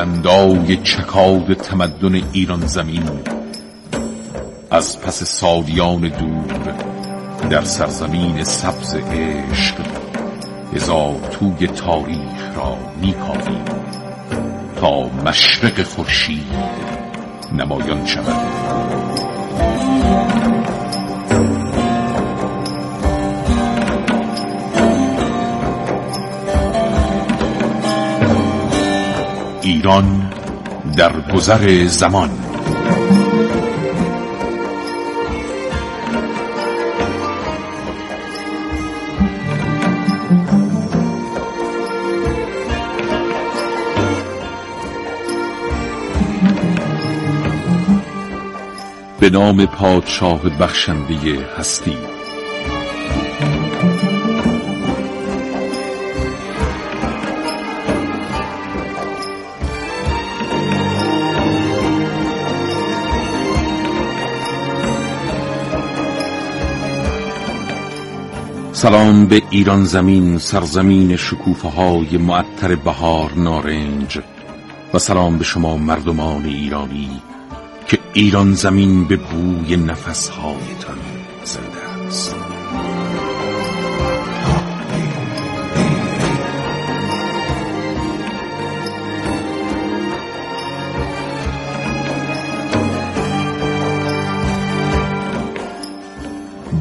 بلندای 0.00 0.76
چکاد 0.76 1.54
تمدن 1.54 2.14
ایران 2.32 2.66
زمین. 2.66 3.10
از 4.70 5.00
پس 5.00 5.22
سالیان 5.22 6.00
دور 6.00 6.74
در 7.50 7.64
سرزمین 7.64 8.44
سبز 8.44 8.94
عشق 8.94 9.74
هزار 10.74 11.20
توی 11.30 11.66
تاریخ 11.66 12.56
را 12.56 12.76
میکاویم 13.00 13.64
تا 14.80 15.02
مشرق 15.02 15.82
خورشید 15.82 16.54
نمایان 17.52 18.06
شود. 18.06 19.09
ایران 29.80 30.32
در 30.96 31.12
گذر 31.34 31.84
زمان. 31.86 32.30
به 49.20 49.30
نام 49.30 49.66
پادشاه 49.66 50.40
بخشنده 50.58 51.14
هستی. 51.58 52.09
سلام 68.80 69.26
به 69.26 69.42
ایران 69.50 69.84
زمین 69.84 70.38
سرزمین 70.38 71.16
شکوفه 71.16 71.68
های 71.68 72.16
معطر 72.16 72.74
بهار 72.76 73.32
نارنج. 73.36 74.18
و 74.94 74.98
سلام 74.98 75.38
به 75.38 75.44
شما 75.44 75.76
مردمان 75.76 76.44
ایرانی 76.44 77.22
که 77.86 77.98
ایران 78.12 78.54
زمین 78.54 79.04
به 79.04 79.16
بوی 79.16 79.76
نفسهایتان 79.76 80.98
زنده 81.44 82.06
است. 82.06 82.36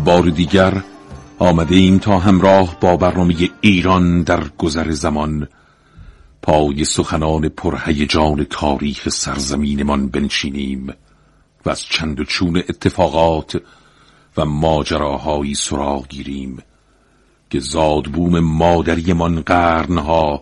بار 0.06 0.30
دیگر 0.30 0.74
آمده 1.40 1.76
ایم 1.76 1.98
تا 1.98 2.20
همراه 2.20 2.78
با 2.80 2.98
برنامه 2.98 3.36
ایران 3.62 4.24
در 4.24 4.44
گذر 4.58 4.92
زمان. 4.92 5.48
پای 6.42 6.86
سخنان 6.86 7.50
پرهیجان 7.50 8.44
تاریخ 8.44 9.10
سرزمینمان 9.10 10.08
بنشینیم 10.08 10.94
و 11.66 11.70
از 11.70 11.82
چند 11.82 12.20
و 12.20 12.24
چون 12.24 12.58
اتفاقات 12.58 13.62
و 14.38 14.46
ماجراهایی 14.46 15.56
سراغ 15.56 16.08
گیریم 16.08 16.58
که 17.50 17.60
زادبوم 17.60 18.40
مادریمان 18.40 19.42
قرنها 19.42 20.42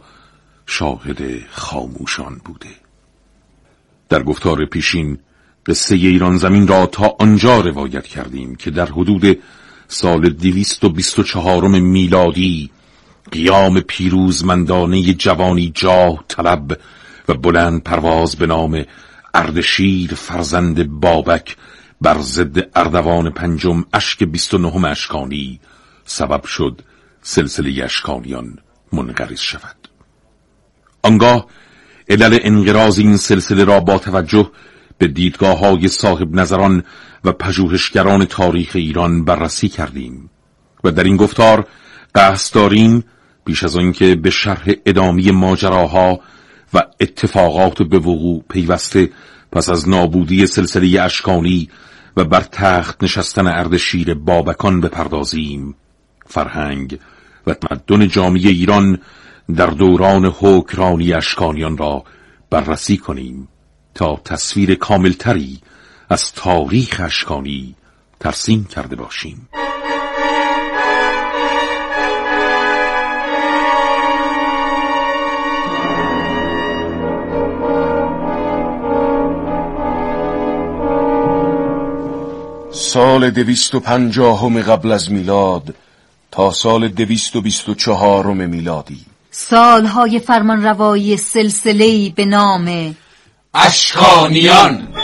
شاهد 0.66 1.48
خاموشان 1.50 2.42
بوده. 2.46 2.70
در 4.10 4.24
گفتار 4.24 4.66
پیشین 4.66 5.18
قصه 5.66 5.96
ایران 5.96 6.38
زمین 6.38 6.68
را 6.68 6.86
تا 6.86 7.16
آنجا 7.20 7.60
روایت 7.60 8.08
کردیم 8.08 8.56
که 8.56 8.72
در 8.72 8.86
حدود 8.86 9.40
سال 9.88 10.30
دویست 10.30 10.84
و 10.84 10.90
بیست 10.90 11.20
و 11.20 11.24
چهارم 11.24 11.84
میلادی 11.84 12.72
قیام 13.32 13.80
پیروزمندانه 13.80 15.14
جوانی 15.14 15.72
جاه 15.76 16.24
طلب 16.28 16.80
و 17.28 17.34
بلند 17.34 17.84
پرواز 17.84 18.36
به 18.36 18.48
نام 18.48 18.86
اردشیر 19.34 20.16
فرزند 20.16 20.88
بابک 20.88 21.58
بر 22.02 22.20
ضد 22.20 22.70
اردوان 22.76 23.30
پنجم 23.30 23.86
اشک 23.94 24.24
بیست 24.24 24.54
و 24.54 24.58
نهم 24.58 24.86
اشکانی 24.86 25.60
سبب 26.06 26.46
شد 26.46 26.82
سلسله 27.22 27.84
اشکانیان 27.84 28.58
منقرض 28.94 29.40
شود. 29.40 29.76
آنگاه 31.02 31.46
علل 32.10 32.40
انقراض 32.42 33.00
این 33.00 33.18
سلسله 33.18 33.64
را 33.64 33.80
با 33.80 33.98
توجه 33.98 34.52
به 34.98 35.08
دیدگاه 35.08 35.60
های 35.60 35.88
صاحب 35.88 36.36
نظران 36.36 36.84
و 37.24 37.32
پژوهشگران 37.32 38.26
تاریخ 38.26 38.72
ایران 38.74 39.26
بررسی 39.26 39.70
کردیم 39.70 40.30
و 40.84 40.92
در 40.92 41.04
این 41.04 41.18
گفتار 41.18 41.68
قصد 42.16 42.56
داریم 42.56 43.04
بیش 43.46 43.64
از 43.64 43.78
آنکه 43.78 44.16
به 44.16 44.30
شرح 44.30 44.72
ادامی 44.86 45.32
ماجراها 45.32 46.20
و 46.74 46.84
اتفاقات 47.00 47.84
به 47.84 48.00
وقوع 48.00 48.44
پیوسته 48.50 49.10
پس 49.52 49.70
از 49.70 49.90
نابودی 49.90 50.48
سلسله 50.48 51.02
اشکانی 51.02 51.70
و 52.18 52.24
بر 52.24 52.42
تخت 52.42 53.04
نشستن 53.04 53.48
اردشیر 53.48 54.14
بابکان 54.14 54.82
بپردازیم. 54.82 55.76
فرهنگ 56.28 57.00
و 57.48 57.54
تمدن 57.54 58.08
جامعه 58.08 58.50
ایران 58.50 59.00
در 59.56 59.68
دوران 59.68 60.26
حکرانی 60.26 61.14
اشکانیان 61.14 61.78
را 61.78 62.04
بررسی 62.50 62.98
کنیم 62.98 63.48
تا 63.96 64.22
تصویر 64.26 64.76
کاملتری 64.76 65.60
از 66.10 66.34
تاریخ 66.34 67.02
اشکانی 67.06 67.76
ترسیم 68.20 68.66
کرده 68.66 68.96
باشیم. 68.96 69.50
سال 82.72 83.30
دویست 83.30 83.76
و 83.76 83.80
پنجاهم 83.80 84.62
قبل 84.62 84.92
از 84.92 85.12
میلاد 85.12 85.76
تا 86.32 86.52
سال 86.52 86.88
دویست 86.88 87.36
و 87.36 87.42
بیست 87.42 87.70
و 87.70 87.76
چهارم 87.76 88.50
میلادی. 88.50 89.06
سالهای 89.32 90.20
فرمان 90.20 90.64
روایی 90.64 91.18
سلسلهی 91.18 92.14
به 92.16 92.26
نام 92.26 92.96
اشکانیان. 93.54 94.97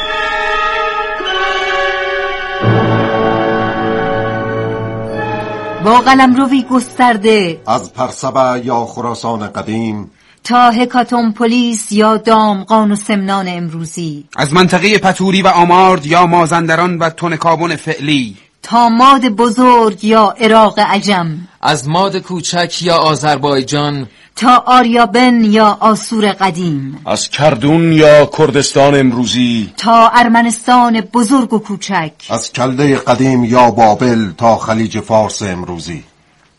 با 5.84 6.02
قلم 6.02 6.36
روی 6.36 6.64
گسترده. 6.64 7.62
از 7.68 7.94
پرسبه 7.94 8.62
یا 8.66 8.86
خراسان 8.86 9.48
قدیم. 9.48 10.12
تا 10.44 10.72
هکاتون 10.72 11.32
پلیس 11.32 11.92
یا 11.92 12.18
دامقان 12.18 12.92
و 12.92 12.96
سمنان 12.96 13.48
امروزی. 13.48 14.26
از 14.36 14.54
منطقه 14.54 14.98
پتوری 14.98 15.42
و 15.42 15.48
آمارد 15.48 16.06
یا 16.06 16.26
مازندران 16.26 16.98
و 16.98 17.10
تونکابون 17.10 17.76
فعلی. 17.76 18.38
تا 18.64 18.90
ماد 18.90 19.30
بزرگ 19.30 20.04
یا 20.04 20.36
عراق 20.40 20.80
عجم. 20.80 21.38
از 21.62 21.88
ماد 21.88 22.18
کوچک 22.18 22.82
یا 22.82 22.96
آذربایجان. 22.96 24.08
تا 24.36 24.64
آریابن 24.66 25.44
یا 25.44 25.78
آسور 25.80 26.32
قدیم. 26.32 27.02
از 27.06 27.30
کردون 27.30 27.92
یا 27.92 28.26
کردستان 28.26 29.00
امروزی. 29.00 29.74
تا 29.78 30.08
ارمنستان 30.08 31.02
بزرگ 31.02 31.54
و 31.54 31.60
کوچک. 31.60 32.12
از 32.30 32.52
کلده 32.52 32.96
قدیم 32.96 33.44
یا 33.44 33.72
بابل 33.72 34.32
تا 34.38 34.58
خلیج 34.58 35.00
فارس 35.00 35.42
امروزی. 35.42 36.04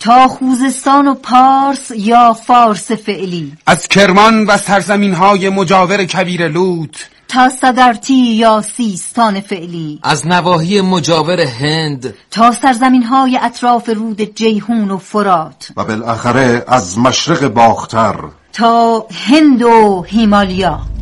تا 0.00 0.28
خوزستان 0.28 1.06
و 1.06 1.14
پارس 1.14 1.90
یا 1.96 2.32
فارس 2.32 2.92
فعلی. 2.92 3.52
از 3.66 3.88
کرمان 3.88 4.46
و 4.46 4.56
سرزمین 4.56 5.14
های 5.14 5.48
مجاور 5.48 6.04
کبیر 6.04 6.48
لوت 6.48 7.08
تا 7.28 7.48
صدرتی 7.48 8.14
یا 8.14 8.62
سیستان 8.62 9.40
فعلی. 9.40 10.00
از 10.02 10.26
نواحی 10.26 10.80
مجاور 10.80 11.40
هند. 11.40 12.14
تا 12.30 12.52
سرزمین 12.52 13.02
های 13.02 13.38
اطراف 13.42 13.88
رود 13.88 14.20
جیهون 14.20 14.90
و 14.90 14.98
فرات. 14.98 15.68
و 15.76 15.84
بالاخره 15.84 16.64
از 16.68 16.98
مشرق 16.98 17.48
باختر. 17.48 18.16
تا 18.52 19.06
هند 19.10 19.62
و 19.62 20.04
هیمالیا. 20.08 20.93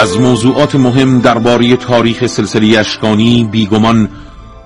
از 0.00 0.18
موضوعات 0.18 0.74
مهم 0.74 1.20
درباره 1.20 1.76
تاریخ 1.76 2.26
سلسله 2.26 2.78
اشکانی 2.78 3.44
بیگمان 3.44 4.08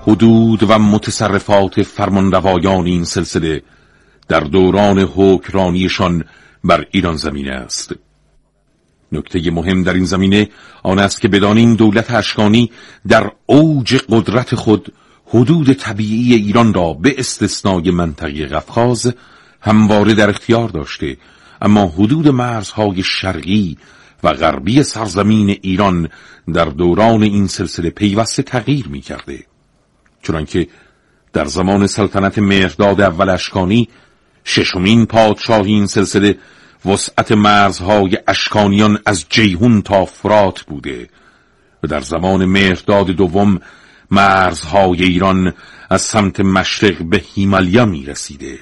حدود 0.01 0.63
و 0.69 0.79
متصرفات 0.79 1.81
فرمانروایان 1.81 2.85
این 2.85 3.03
سلسله 3.03 3.61
در 4.27 4.39
دوران 4.39 4.99
حکرانیشان 4.99 6.23
بر 6.63 6.85
ایران 6.91 7.15
زمین 7.15 7.49
است. 7.49 7.93
نکته 9.11 9.51
مهم 9.51 9.83
در 9.83 9.93
این 9.93 10.05
زمینه 10.05 10.49
آن 10.83 10.99
است 10.99 11.21
که 11.21 11.27
بدانیم 11.27 11.75
دولت 11.75 12.11
اشکانی 12.11 12.71
در 13.07 13.31
اوج 13.45 13.95
قدرت 14.09 14.55
خود 14.55 14.93
حدود 15.27 15.73
طبیعی 15.73 16.33
ایران 16.35 16.73
را 16.73 16.93
به 16.93 17.15
استثنای 17.17 17.91
منطقه 17.91 18.45
قفقاز 18.45 19.13
همواره 19.61 20.13
در 20.13 20.29
اختیار 20.29 20.69
داشته 20.69 21.17
اما 21.61 21.87
حدود 21.87 22.27
مرزهای 22.27 23.03
شرقی 23.03 23.77
و 24.25 24.33
غربی 24.33 24.83
سرزمین 24.83 25.49
ایران 25.61 26.09
در 26.53 26.65
دوران 26.65 27.23
این 27.23 27.47
سلسله 27.47 27.89
پیوسته 27.89 28.43
تغییر 28.43 28.87
می 28.87 29.01
کرده 29.01 29.45
چنانکه 30.23 30.67
در 31.33 31.45
زمان 31.45 31.87
سلطنت 31.87 32.39
مهرداد 32.39 33.01
اول 33.01 33.29
اشکانی 33.29 33.89
ششمین 34.43 35.05
پادشاهی 35.05 35.73
این 35.73 35.87
سلسله 35.87 36.37
وسعت 36.85 37.31
مرزهای 37.31 38.17
اشکانیان 38.27 38.99
از 39.05 39.25
جیهون 39.29 39.81
تا 39.81 40.05
فرات 40.05 40.61
بوده 40.61 41.09
و 41.83 41.87
در 41.87 42.01
زمان 42.01 42.45
مهرداد 42.45 43.07
دوم 43.07 43.59
مرزهای 44.11 45.03
ایران 45.03 45.53
از 45.89 46.01
سمت 46.01 46.39
مشرق 46.39 47.03
به 47.03 47.23
هیمالیا 47.35 47.85
می 47.85 48.05
رسیده 48.05 48.59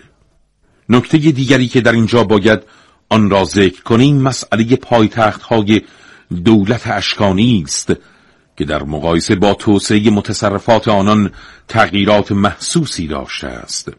نکته 0.90 1.18
دیگری 1.18 1.68
که 1.68 1.82
در 1.82 1.92
اینجا 1.92 2.24
باید 2.24 2.64
آن 3.14 3.30
را 3.30 3.44
ذکر 3.44 3.84
کنیم 3.84 4.22
مسئله 4.22 4.76
پایتخت 4.76 5.42
های 5.42 5.82
دولت 6.46 6.88
اشکانی 6.88 7.64
است 7.66 7.94
که 8.58 8.66
در 8.66 8.84
مقایسه 8.84 9.36
با 9.36 9.54
توسعه 9.54 10.10
متصرفات 10.10 10.88
آنان 10.88 11.32
تغییرات 11.68 12.32
محسوسی 12.32 13.08
داشته 13.08 13.48
است. 13.48 13.92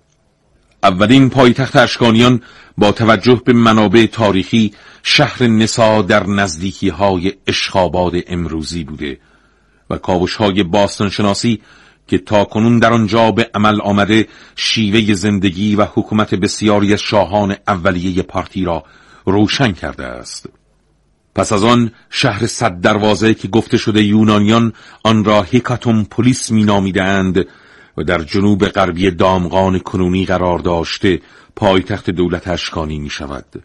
اولین 0.82 1.31
پایتخت 1.31 1.76
اشکانیان 1.76 2.43
با 2.78 2.93
توجه 2.93 3.43
به 3.44 3.52
منابع 3.52 4.06
تاریخی 4.06 4.72
شهر 5.02 5.46
نسا 5.46 6.02
در 6.02 6.26
نزدیکی 6.26 6.88
های 6.88 7.32
اشخاباد 7.46 8.12
امروزی 8.26 8.84
بوده 8.84 9.19
و 9.90 9.99
کاوش 9.99 10.34
های 10.34 10.62
باستانشناسی 10.62 11.60
که 12.08 12.19
تاکنون 12.19 12.78
در 12.78 12.93
آنجا 12.93 13.31
به 13.31 13.50
عمل 13.55 13.81
آمده 13.81 14.28
شیوه 14.56 15.14
زندگی 15.14 15.76
و 15.76 15.84
حکومت 15.84 16.34
بسیاری 16.34 16.93
از 16.93 17.00
شاهان 17.00 17.56
اولیه 17.69 18.22
پارتی 18.22 18.64
را 18.64 18.84
روشن 19.25 19.73
کرده 19.73 20.05
است. 20.05 20.49
پس 21.35 21.53
از 21.53 21.65
آن 21.65 21.93
شهر 22.11 22.47
صد 22.47 22.81
دروازه 22.81 23.35
که 23.35 23.49
گفته 23.49 23.76
شده 23.76 24.03
یونانیان 24.03 24.73
آن 25.05 25.25
را 25.25 25.43
هیکاتوم 25.43 26.05
پلیس 26.05 26.50
می 26.50 26.65
نامیدند 26.65 27.47
و 27.97 28.03
در 28.05 28.19
جنوب 28.19 28.69
غربی 28.69 29.11
دامغان 29.11 29.79
کنونی 29.79 30.26
قرار 30.26 30.59
داشته 30.59 31.21
پایتخت 31.56 32.11
دولت 32.11 32.49
اشکانی 32.49 32.99
می 32.99 33.11
شود 33.11 33.65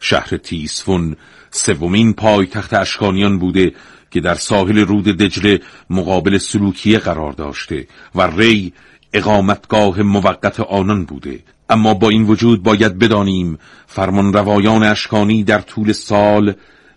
شهر 0.00 0.36
تیسفون 0.36 1.16
سومین 1.50 2.12
پایتخت 2.12 2.74
اشکانیان 2.74 3.38
بوده 3.38 3.72
که 4.10 4.20
در 4.20 4.34
ساحل 4.34 4.78
رود 4.78 5.04
دجله 5.04 5.60
مقابل 5.90 6.38
سلوکیه 6.38 6.98
قرار 6.98 7.32
داشته 7.32 7.86
و 8.14 8.22
ری 8.22 8.72
اقامتگاه 9.12 10.02
موقت 10.02 10.60
آنان 10.60 11.04
بوده. 11.04 11.40
اما 11.68 11.94
با 11.94 12.08
این 12.08 12.26
وجود 12.26 12.62
باید 12.62 12.98
بدانیم 12.98 13.58
فرمان 13.86 14.32
روایان 14.32 14.82
اشکانی 14.82 15.44
در 15.44 15.60
طول 15.60 15.92
سال 15.92 16.54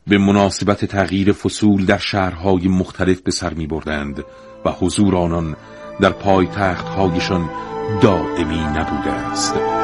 به 0.08 0.18
مناسبت 0.18 0.86
تغییر 0.86 1.32
فصول 1.32 1.86
در 1.86 1.98
شهرهای 1.98 2.68
مختلف 2.68 3.22
به 3.22 3.32
سر 3.32 3.54
می 3.54 3.68
بردند 3.68 4.24
و 4.66 4.72
حضور 4.72 5.16
آنان 5.16 5.56
در 6.02 6.10
پایتخت 6.10 6.88
هایشان 6.88 7.50
دائمی 8.02 8.60
نبوده 8.60 9.12
است. 9.12 9.81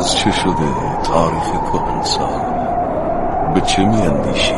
باز 0.00 0.16
چه 0.16 0.30
شده 0.30 1.02
تاریخ 1.04 1.50
کهنسال؟ 1.72 2.40
به 3.54 3.60
چه 3.60 3.84
میاندیشی؟ 3.84 4.54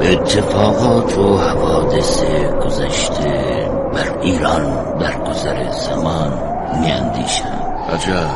به 0.00 0.12
اتفاقات 0.12 1.18
و 1.18 1.38
حوادث 1.38 2.24
گذشته 2.64 3.70
بر 3.94 4.18
ایران 4.22 4.96
در 4.98 5.18
گذر 5.30 5.70
زمان 5.70 6.32
میاندیشم. 6.80 7.58
عجب. 7.94 8.26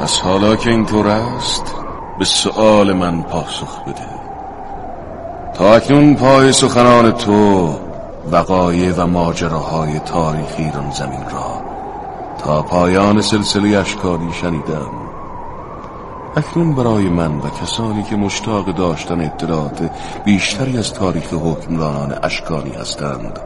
پس 0.00 0.20
حالا 0.20 0.56
که 0.56 0.70
اینطور 0.70 1.08
است 1.08 1.74
به 2.18 2.24
سؤال 2.24 2.92
من 2.92 3.22
پاسخ 3.22 3.82
بده. 3.82 4.08
تا 5.54 5.74
اکنون 5.74 6.14
پای 6.14 6.52
سخنان 6.52 7.12
تو 7.12 7.70
وقایع 8.32 8.92
و 8.92 9.06
ماجراهای 9.06 9.98
تاریخ 9.98 10.54
ایران 10.58 10.90
زمین 10.90 11.24
را 11.30 11.62
تا 12.38 12.62
پایان 12.62 13.20
سلسله 13.20 13.78
اشکالی 13.78 14.32
شنیدم. 14.32 15.05
اکنون 16.36 16.74
برای 16.74 17.08
من 17.08 17.38
و 17.38 17.50
کسانی 17.62 18.02
که 18.02 18.16
مشتاق 18.16 18.74
داشتن 18.74 19.20
اطلاعات 19.20 19.90
بیشتری 20.24 20.78
از 20.78 20.92
تاریخ 20.92 21.32
حکمرانان 21.32 22.18
اشکانی 22.22 22.70
هستند 22.70 23.40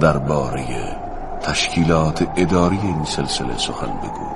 درباره 0.00 0.64
تشکیلات 1.42 2.26
اداری 2.36 2.78
این 2.82 3.04
سلسله 3.04 3.58
سخن 3.58 3.86
بگو. 3.86 4.26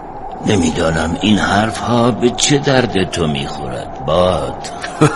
نمی‌دانم 0.46 1.16
این 1.20 1.38
حرف 1.38 1.78
ها 1.78 2.10
به 2.10 2.30
چه 2.30 2.58
درد 2.58 3.10
تو 3.10 3.26
می‌خورد 3.26 4.04
باد. 4.06 4.68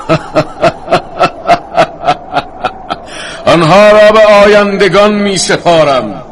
آنها 3.55 3.91
را 3.91 4.12
به 4.12 4.26
آیندگان 4.44 5.15
می 5.15 5.37
سپارم 5.37 6.23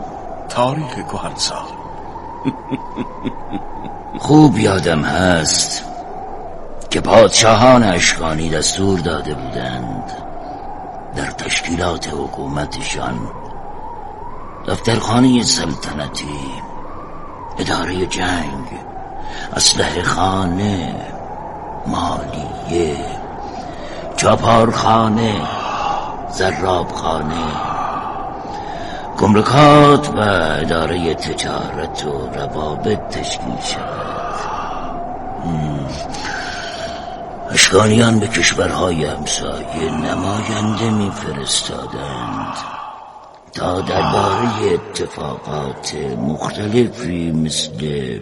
تاریخ 0.48 0.94
کهنسال. 1.12 1.58
خوب 4.22 4.58
یادم 4.58 5.02
هست 5.02 5.84
که 6.90 7.00
پادشاهان 7.00 7.82
اشکانی 7.82 8.50
دستور 8.50 8.98
داده 8.98 9.34
بودند 9.34 10.12
در 11.16 11.30
تشکیلات 11.30 12.08
حکومتشان 12.08 13.18
دفترخانه 14.66 15.42
سلطنتی 15.42 16.38
اداره 17.58 18.06
جنگ 18.06 18.66
اسلحه 19.56 20.02
خانه 20.02 20.94
مالیه 21.86 22.96
چاپارخانه 24.16 25.34
زرابخانه 26.30 27.72
گمرکات 29.18 30.08
و 30.08 30.18
اداره 30.60 31.14
تجارت 31.14 32.04
و 32.06 32.28
روابط 32.34 32.98
تشکیل 32.98 33.60
شود. 33.64 34.21
اشکانیان 37.50 38.18
به 38.18 38.26
کشورهای 38.26 39.04
همسایه 39.04 39.90
نماینده 39.90 40.90
میفرستادند 40.90 42.56
تا 43.52 43.80
درباره 43.80 44.72
اتفاقات 44.74 45.94
مختلفی 46.18 47.30
مثل 47.30 48.18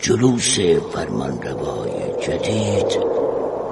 جلوس 0.00 0.58
فرمانروای 0.92 1.90
جدید 2.22 2.98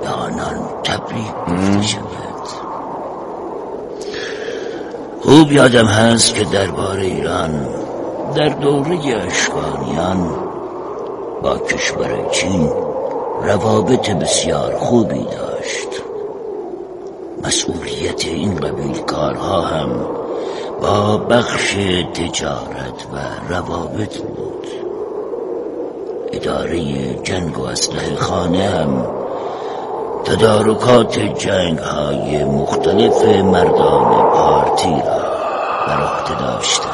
به 0.01 0.09
آنان 0.09 0.83
تبریک 0.85 1.35
گفته 1.49 1.87
شود. 1.87 2.31
خوب 5.23 5.53
یادم 5.53 5.87
هست 5.87 6.35
که 6.35 6.45
درباره 6.45 7.03
ایران 7.03 7.69
در 8.37 8.49
دوره 8.49 8.99
اشکانیان 9.17 10.50
با 11.43 11.59
کشور 11.59 12.29
چین 12.31 12.71
روابط 13.43 14.11
بسیار 14.11 14.75
خوبی 14.75 15.25
داشت. 15.25 15.89
مسئولیت 17.45 18.25
این 18.25 18.57
قبیل 18.57 18.99
کارها 18.99 19.61
هم 19.61 20.07
با 20.83 21.17
بخش 21.17 21.75
تجارت 22.15 23.07
و 23.13 23.17
روابط 23.53 24.19
بود. 24.19 24.67
اداره 26.33 27.15
جنگ 27.15 27.59
و 27.59 27.63
اسلحه 27.63 28.17
خانه 28.17 28.69
هم 28.69 29.07
تدارکات 30.25 31.19
جنگ 31.19 31.79
های 31.79 32.45
مختلف 32.45 33.25
مردان 33.25 34.31
پارتی 34.31 34.91
را 34.91 35.21
بر 35.87 36.03
عهده 36.03 36.39
داشتند. 36.43 36.91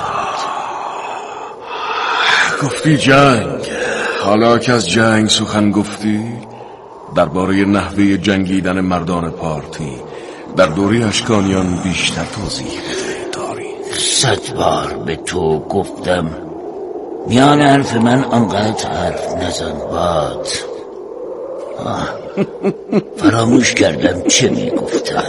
گفتی 2.63 2.97
جنگ. 2.97 3.76
حالا 4.27 4.59
که 4.59 4.73
از 4.73 4.89
جنگ 4.89 5.29
سخن 5.29 5.71
گفتی 5.71 6.21
درباره 7.17 7.65
نحوه 7.65 8.17
جنگیدن 8.17 8.81
مردان 8.81 9.31
پارتی 9.31 9.93
در 10.57 10.67
دوره 10.67 11.07
اشکانیان 11.07 11.77
بیشتر 11.85 12.25
توضیح 12.25 12.67
بده 12.67 13.31
تاریخ 13.33 13.99
صد 13.99 14.55
بار 14.55 14.95
به 15.07 15.17
تو 15.17 15.59
گفتم 15.59 16.31
میان 17.27 17.61
حرف 17.61 17.97
من 17.97 18.25
آنقدر 18.25 18.89
حرف 18.89 19.35
نزن 19.43 19.79
باد. 19.91 20.49
فراموش 23.17 23.75
کردم 23.75 24.29
چه 24.29 24.51
می‌گفتم. 24.51 25.25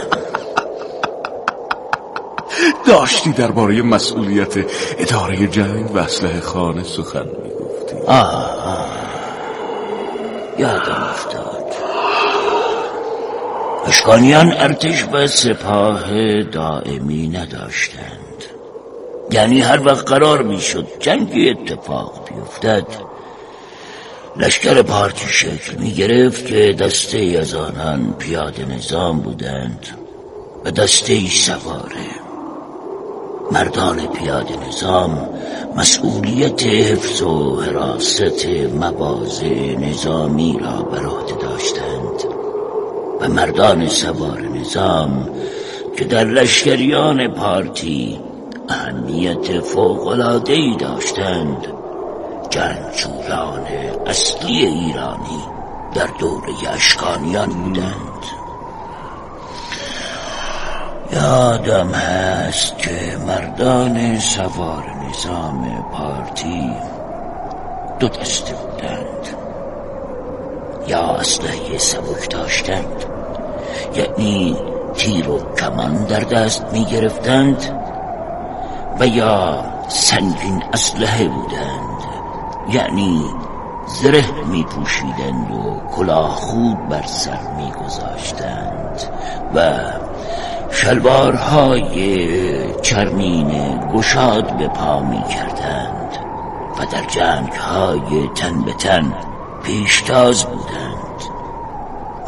داشتی 2.86 3.32
درباره 3.32 3.82
مسئولیت 3.82 4.54
اداره 4.98 5.46
جنگ 5.46 5.94
و 5.94 5.98
اسلحه 5.98 6.40
خانه 6.40 6.84
سخن 6.84 7.26
می‌گفتی 8.08 8.98
یادم 10.58 11.06
افتاد. 11.10 11.74
اشکانیان 13.86 14.52
ارتش 14.52 15.04
و 15.12 15.26
سپاه 15.26 16.42
دائمی 16.42 17.28
نداشتند. 17.28 18.44
یعنی 19.30 19.60
هر 19.60 19.86
وقت 19.86 20.08
قرار 20.08 20.42
می‌شد 20.42 20.86
جنگی 21.00 21.50
اتفاق 21.50 22.28
بیفتد 22.28 22.86
لشکر 24.36 24.82
پارتی 24.82 25.26
شکل 25.26 25.74
می 25.78 25.92
گرفت 25.92 26.46
که 26.46 26.72
دسته 26.72 27.36
از 27.40 27.54
آنان 27.54 28.14
پیاده 28.18 28.64
نظام 28.64 29.20
بودند 29.20 29.86
و 30.64 30.70
دسته 30.70 31.28
سواره 31.28 32.17
مردان 33.52 34.06
پیاده 34.06 34.68
نظام 34.68 35.28
مسئولیت 35.76 36.62
حفظ 36.66 37.22
و 37.22 37.60
حراست 37.60 38.46
مواضع 38.80 39.74
نظامی 39.74 40.58
را 40.60 40.82
بر 40.82 41.06
عهده 41.06 41.34
داشتند. 41.34 42.34
و 43.20 43.28
مردان 43.28 43.88
سوار 43.88 44.40
نظام 44.40 45.30
که 45.96 46.04
در 46.04 46.24
لشکریان 46.24 47.28
پارتی 47.28 48.20
اهمیت 48.68 49.60
فوقلادهی 49.60 50.76
داشتند. 50.76 51.66
جنگجویان 52.50 53.66
اصلی 54.06 54.66
ایرانی 54.66 55.42
در 55.94 56.08
دوره 56.18 56.72
اشکانیان 56.74 57.48
بودند. 57.48 58.37
یادم 61.12 61.90
هست 61.90 62.78
که 62.78 63.18
مردان 63.26 64.18
سوار 64.18 64.84
نظام 65.08 65.84
پارتی 65.92 66.72
دو 67.98 68.08
دسته 68.08 68.54
بودند. 68.54 69.28
یا 70.88 71.00
اسلحه 71.00 71.78
سبک 71.78 72.30
داشتند 72.30 73.04
یعنی 73.94 74.56
تیر 74.94 75.30
و 75.30 75.54
کمان 75.54 76.04
در 76.04 76.20
دست 76.20 76.64
می 76.72 76.84
گرفتند 76.84 77.80
و 79.00 79.06
یا 79.06 79.64
سنگین 79.88 80.62
اسلحه 80.72 81.28
بودند 81.28 82.04
یعنی 82.68 83.24
زره 83.86 84.24
می 84.44 84.64
پوشیدند 84.64 85.50
و 85.50 85.80
کلاه 85.96 86.30
خود 86.30 86.88
بر 86.88 87.06
سر 87.06 87.40
می 87.56 87.72
گذاشتند 87.72 89.02
و 89.54 89.80
شلوارهای 90.80 92.72
چرمین 92.82 93.80
گشاد 93.94 94.56
به 94.56 94.68
پا 94.68 95.00
می 95.00 95.22
کردند 95.22 96.16
و 96.78 96.86
در 96.92 97.04
جنگ 97.04 97.52
های 97.52 98.28
تن 98.34 98.62
به 98.62 98.72
تن 98.72 99.14
پیشتاز 99.62 100.44
بودند. 100.44 101.20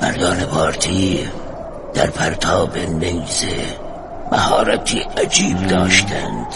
مردان 0.02 0.36
پارتی 0.36 1.28
در 1.94 2.06
پرتاب 2.06 2.78
نیزه 2.78 3.56
مهارتی 4.32 5.06
عجیب 5.24 5.66
داشتند 5.66 6.54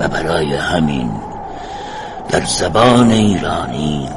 و 0.00 0.08
برای 0.08 0.54
همین 0.54 1.10
در 2.28 2.44
زبان 2.44 3.10
ایرانی 3.10 4.08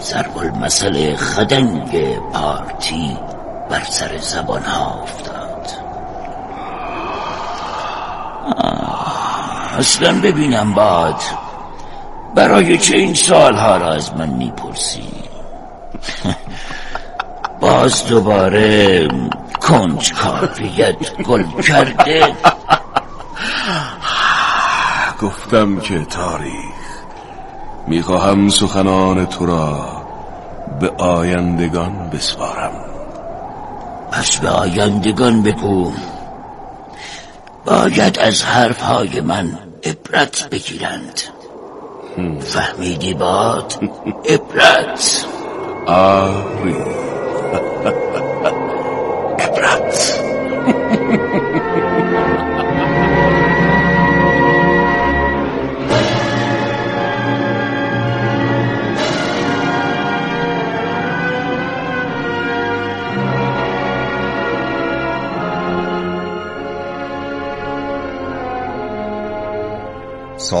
ضرب 0.00 0.38
المثل 0.38 1.16
خدنگ 1.16 2.18
پارتی 2.32 3.16
بر 3.70 3.84
سر 3.84 4.18
زبان 4.18 4.62
ها 4.62 5.02
افتاد 5.02 5.40
آه، 8.56 9.69
اصلا 9.80 10.20
ببینم 10.20 10.74
باد. 10.74 11.22
برای 12.34 12.78
چه 12.78 12.96
این 12.96 13.14
سالها 13.14 13.76
را 13.76 13.92
از 13.92 14.14
من 14.14 14.28
می‌پرسی؟ 14.28 15.12
باز 17.60 18.06
دوباره 18.06 19.08
کنج 19.60 20.12
کافیت 20.12 21.22
گل 21.22 21.44
کرده. 21.62 22.22
گفتم 25.22 25.80
که 25.80 26.04
تاریخ. 26.04 26.74
می‌خواهم 27.86 28.48
سخنان 28.48 29.26
تو 29.26 29.46
را 29.46 30.02
به 30.80 30.90
آیندگان 30.98 32.10
بسپارم. 32.10 32.84
پس 34.12 34.38
به 34.38 34.48
آیندگان 34.48 35.42
بگو. 35.42 35.92
باید 37.64 38.18
از 38.18 38.44
حرفهای 38.44 39.20
من 39.20 39.69
عبرت 39.84 40.48
بگیرند. 40.50 41.20
فهمیدی 42.40 43.14
باد؟ 43.14 43.72
عبرت. 44.28 45.26
آری 45.86 47.09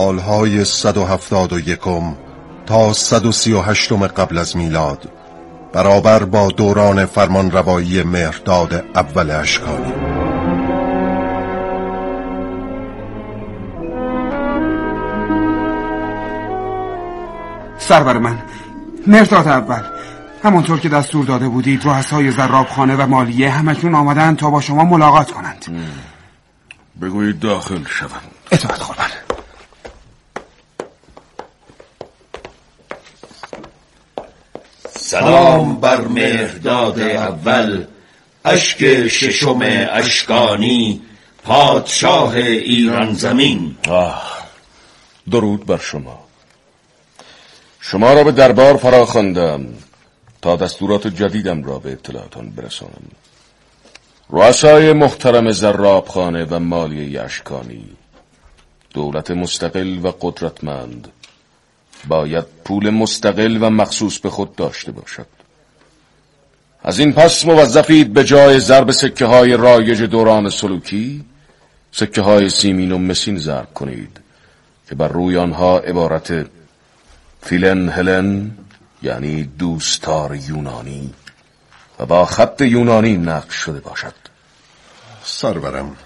سالهای 0.00 0.64
صد 0.64 0.96
و 0.96 1.04
هفتاد 1.04 1.52
و 1.52 1.58
یکم 1.58 2.14
تا 2.66 2.92
صد 2.92 3.26
و 3.26 3.32
سی 3.32 3.52
و 3.52 3.60
هشتم 3.60 4.06
قبل 4.06 4.38
از 4.38 4.56
میلاد 4.56 5.08
برابر 5.72 6.24
با 6.24 6.48
دوران 6.48 7.06
فرمانروایی 7.06 8.02
مهرداد 8.02 8.84
اول 8.94 9.30
اشکانی. 9.30 9.92
سرور 17.78 18.18
من 18.18 18.42
مرداد 19.06 19.48
اول 19.48 19.82
همانطور 20.44 20.80
که 20.80 20.88
دستور 20.88 21.24
داده 21.24 21.48
بودید 21.48 21.84
رؤسای 21.84 22.30
زرابخانه 22.30 22.96
و 22.96 23.06
مالیه 23.06 23.50
همکنون 23.50 23.94
آمدند 23.94 24.36
تا 24.36 24.50
با 24.50 24.60
شما 24.60 24.84
ملاقات 24.84 25.30
کنند. 25.30 25.64
بگویید 27.02 27.40
داخل 27.40 27.84
شوند 27.84 28.30
اطاعت 28.52 28.80
قربان 28.80 29.09
سلام 35.10 35.80
بر 35.80 36.00
مهرداد 36.00 37.00
اول 37.00 37.84
اشک 38.44 39.08
ششم 39.08 39.58
اشکانی 39.90 41.00
پادشاه 41.44 42.34
ایران 42.36 43.14
زمین. 43.14 43.76
آه 43.88 44.48
درود 45.30 45.66
بر 45.66 45.76
شما. 45.76 46.18
شما 47.80 48.12
را 48.12 48.24
به 48.24 48.32
دربار 48.32 48.76
فرا 48.76 49.06
خواندم 49.06 49.66
تا 50.42 50.56
دستورات 50.56 51.06
جدیدم 51.06 51.64
را 51.64 51.78
به 51.78 51.92
اطلاعتان 51.92 52.50
برسانم. 52.50 53.10
رؤسای 54.30 54.92
محترم 54.92 55.50
زرابخانه 55.50 56.44
و 56.44 56.58
مالیه 56.58 57.20
اشکانی 57.20 57.84
دولت 58.94 59.30
مستقل 59.30 59.98
و 60.02 60.12
قدرتمند 60.20 61.08
باید 62.08 62.44
پول 62.64 62.90
مستقل 62.90 63.58
و 63.60 63.70
مخصوص 63.70 64.18
به 64.18 64.30
خود 64.30 64.56
داشته 64.56 64.92
باشد. 64.92 65.26
از 66.82 66.98
این 66.98 67.12
پس 67.12 67.44
موظفید 67.44 68.12
به 68.12 68.24
جای 68.24 68.60
ضرب 68.60 68.90
سکه 68.90 69.26
های 69.26 69.56
رایج 69.56 70.02
دوران 70.02 70.50
سلوکی 70.50 71.24
سکه 71.92 72.22
های 72.22 72.50
سیمین 72.50 72.92
و 72.92 72.98
مسین 72.98 73.38
ضرب 73.38 73.74
کنید 73.74 74.20
که 74.88 74.94
بر 74.94 75.08
روی 75.08 75.36
آنها 75.36 75.78
عبارت 75.78 76.46
فیلن 77.42 77.88
هلن 77.88 78.50
یعنی 79.02 79.44
دوستار 79.44 80.36
یونانی 80.36 81.10
و 81.98 82.06
با 82.06 82.24
خط 82.24 82.60
یونانی 82.60 83.16
نقش 83.16 83.54
شده 83.56 83.80
باشد. 83.80 84.14
سرورم 85.24 85.96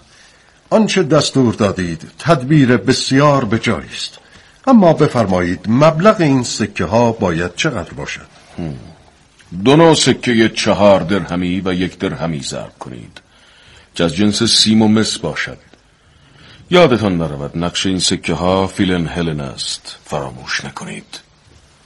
آنچه 0.70 1.02
دستور 1.02 1.54
دادید 1.54 2.10
تدبیر 2.18 2.76
بسیار 2.76 3.44
به 3.44 3.60
است. 3.92 4.18
اما 4.66 4.92
بفرمایید 4.92 5.60
مبلغ 5.68 6.20
این 6.20 6.42
سکه 6.42 6.84
ها 6.84 7.12
باید 7.12 7.54
چقدر 7.54 7.92
باشد؟ 7.92 8.26
دو 9.64 9.76
نوع 9.76 9.94
سکه 9.94 10.48
چهار 10.48 11.00
درهمی 11.00 11.62
و 11.64 11.72
یک 11.72 11.98
درهمی 11.98 12.40
ضرب 12.40 12.78
کنید. 12.78 13.20
که 13.94 14.04
از 14.04 14.14
جنس 14.14 14.42
سیم 14.42 14.82
و 14.82 14.88
مس 14.88 15.18
باشد. 15.18 15.58
یادتان 16.70 17.18
نرود 17.18 17.58
نقش 17.58 17.86
این 17.86 17.98
سکه 17.98 18.34
ها 18.34 18.66
فیلن 18.66 19.06
هلن 19.06 19.40
است. 19.40 19.96
فراموش 20.04 20.64
نکنید. 20.64 21.20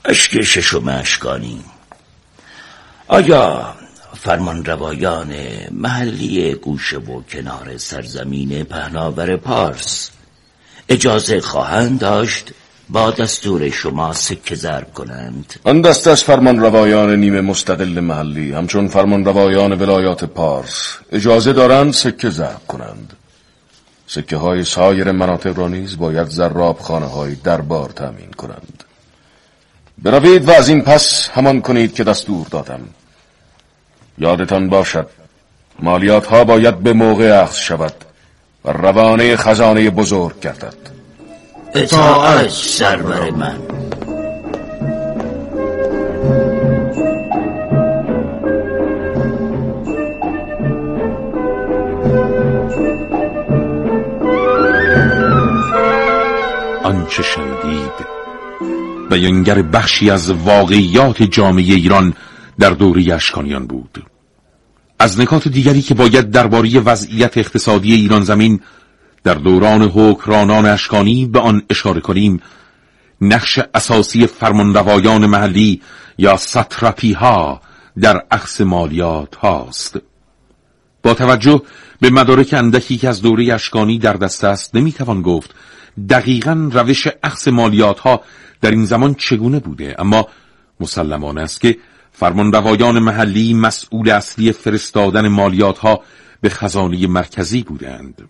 اشک 0.05 0.41
ششم 0.41 0.87
اشکانی 0.87 1.63
آیا 3.07 3.73
فرمان 4.17 4.65
روایان 4.65 5.35
محلی 5.71 6.53
گوشه 6.53 6.97
و 6.97 7.21
کنار 7.21 7.77
سرزمین 7.77 8.63
پهناور 8.63 9.35
پارس 9.35 10.11
اجازه 10.89 11.41
خواهند 11.41 11.99
داشت؟ 11.99 12.51
با 12.89 13.11
دستور 13.11 13.69
شما 13.69 14.13
سکه 14.13 14.55
ضرب 14.55 14.93
کنند. 14.93 15.53
آن 15.63 15.81
دست 15.81 16.07
از 16.07 16.23
فرمان 16.23 16.59
روایان 16.59 17.15
نیمه 17.15 17.41
مستقل 17.41 17.99
محلی 17.99 18.51
همچون 18.51 18.87
فرمان 18.87 19.25
روایان 19.25 19.73
ولایات 19.73 20.23
پارس 20.23 20.97
اجازه 21.11 21.53
دارند 21.53 21.93
سکه 21.93 22.29
ضرب 22.29 22.61
کنند. 22.67 23.13
سکه 24.07 24.37
های 24.37 24.63
سایر 24.63 25.11
مناطق 25.11 25.57
را 25.59 25.67
نیز 25.67 25.97
باید 25.97 26.27
زراب 26.27 26.79
خانه 26.79 27.05
های 27.05 27.35
دربار 27.35 27.89
تأمین 27.89 28.31
کنند. 28.31 28.83
بروید 29.97 30.47
و 30.47 30.51
از 30.51 30.69
این 30.69 30.81
پس 30.81 31.29
همان 31.29 31.61
کنید 31.61 31.93
که 31.93 32.03
دستور 32.03 32.47
دادم. 32.47 32.81
یادتان 34.17 34.69
باشد 34.69 35.09
مالیات 35.79 36.25
ها 36.25 36.43
باید 36.43 36.79
به 36.79 36.93
موقع 36.93 37.41
اخذ 37.43 37.55
شود 37.55 37.93
و 38.65 38.71
روانه 38.71 39.35
خزانه 39.35 39.89
بزرگ 39.89 40.39
گردد. 40.39 40.98
اطاعت 41.75 42.49
سرور 42.49 43.29
من. 43.29 43.57
آنچه 56.83 57.23
شنیدید 57.23 57.91
بیانگر 59.09 59.61
بخشی 59.61 60.09
از 60.09 60.31
واقعیات 60.31 61.23
جامعه 61.23 61.63
ایران 61.63 62.13
در 62.59 62.69
دوره 62.69 63.13
اشکانیان 63.13 63.67
بود. 63.67 64.03
از 64.99 65.19
نکات 65.19 65.47
دیگری 65.47 65.81
که 65.81 65.93
باید 65.93 66.31
درباره 66.31 66.79
وضعیت 66.79 67.37
اقتصادی 67.37 67.93
ایران 67.93 68.23
زمین 68.23 68.59
در 69.23 69.33
دوران 69.33 69.81
حکرانان 69.81 70.65
اشکانی 70.65 71.25
به 71.25 71.39
آن 71.39 71.61
اشاره 71.69 72.01
کنیم. 72.01 72.41
نقش 73.21 73.59
اساسی 73.73 74.27
فرمانروایان 74.27 75.25
محلی 75.25 75.81
یا 76.17 76.37
سطرپی 76.37 77.13
ها 77.13 77.61
در 78.01 78.23
اخص 78.31 78.61
مالیات 78.61 79.35
هاست. 79.35 79.99
با 81.03 81.13
توجه 81.13 81.61
به 82.01 82.09
مدارک 82.09 82.53
اندکی 82.57 82.97
که 82.97 83.09
از 83.09 83.21
دوره 83.21 83.53
اشکانی 83.53 83.99
در 83.99 84.13
دست 84.13 84.43
است 84.43 84.75
نمی‌توان 84.75 85.21
گفت 85.21 85.55
دقیقا 86.09 86.69
روش 86.73 87.07
اخص 87.23 87.47
مالیات 87.47 87.99
ها 87.99 88.21
در 88.61 88.71
این 88.71 88.85
زمان 88.85 89.13
چگونه 89.13 89.59
بوده. 89.59 89.95
اما 89.99 90.27
مسلمان 90.79 91.37
است 91.37 91.61
که 91.61 91.77
فرمانروایان 92.11 92.99
محلی 92.99 93.53
مسئول 93.53 94.09
اصلی 94.09 94.51
فرستادن 94.51 95.27
مالیات 95.27 95.77
ها 95.77 96.01
به 96.41 96.49
خزانه 96.49 97.07
مرکزی 97.07 97.63
بودند. 97.63 98.29